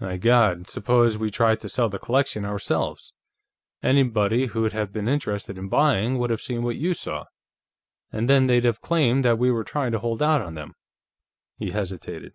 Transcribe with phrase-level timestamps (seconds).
[0.00, 3.12] My God, suppose we'd tried to sell the collection ourselves!
[3.80, 7.26] Anybody who'd have been interested in buying would have seen what you saw,
[8.10, 10.72] and then they'd have claimed that we were trying to hold out on them."
[11.58, 12.32] He hesitated.